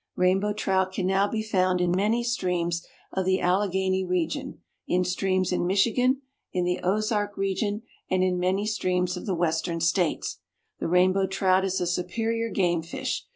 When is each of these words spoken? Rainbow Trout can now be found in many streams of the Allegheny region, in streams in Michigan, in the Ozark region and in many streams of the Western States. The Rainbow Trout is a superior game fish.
Rainbow 0.15 0.51
Trout 0.51 0.93
can 0.93 1.05
now 1.05 1.27
be 1.29 1.43
found 1.43 1.79
in 1.79 1.91
many 1.91 2.23
streams 2.23 2.83
of 3.13 3.23
the 3.23 3.39
Allegheny 3.39 4.03
region, 4.03 4.59
in 4.87 5.03
streams 5.03 5.51
in 5.51 5.67
Michigan, 5.67 6.23
in 6.51 6.65
the 6.65 6.79
Ozark 6.79 7.37
region 7.37 7.83
and 8.09 8.23
in 8.23 8.39
many 8.39 8.65
streams 8.65 9.15
of 9.15 9.27
the 9.27 9.35
Western 9.35 9.79
States. 9.79 10.39
The 10.79 10.87
Rainbow 10.87 11.27
Trout 11.27 11.63
is 11.63 11.79
a 11.79 11.85
superior 11.85 12.49
game 12.49 12.81
fish. 12.81 13.27